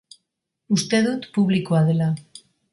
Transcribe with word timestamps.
Uste 0.77 1.03
dut 1.09 1.29
publikoa 1.37 1.85
dela. 1.93 2.11